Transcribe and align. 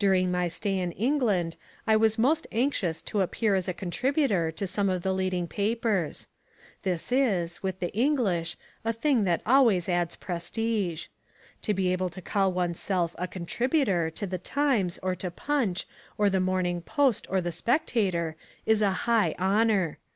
During 0.00 0.32
my 0.32 0.48
stay 0.48 0.80
in 0.80 0.90
England 0.90 1.54
I 1.86 1.94
was 1.94 2.18
most 2.18 2.44
anxious 2.50 3.00
to 3.02 3.20
appear 3.20 3.54
as 3.54 3.68
a 3.68 3.72
contributor 3.72 4.50
to 4.50 4.66
some 4.66 4.88
of 4.88 5.02
the 5.02 5.12
leading 5.12 5.46
papers. 5.46 6.26
This 6.82 7.12
is, 7.12 7.62
with 7.62 7.78
the 7.78 7.92
English, 7.94 8.56
a 8.84 8.92
thing 8.92 9.22
that 9.22 9.42
always 9.46 9.88
adds 9.88 10.16
prestige. 10.16 11.06
To 11.62 11.72
be 11.72 11.92
able 11.92 12.08
to 12.08 12.20
call 12.20 12.52
oneself 12.52 13.14
a 13.16 13.28
"contributor" 13.28 14.10
to 14.10 14.26
the 14.26 14.38
Times 14.38 14.98
or 15.04 15.14
to 15.14 15.30
Punch 15.30 15.86
or 16.18 16.28
the 16.28 16.40
Morning 16.40 16.80
Post 16.82 17.28
or 17.30 17.40
the 17.40 17.52
Spectator, 17.52 18.34
is 18.66 18.82
a 18.82 18.90
high 19.06 19.36
honour. 19.38 19.98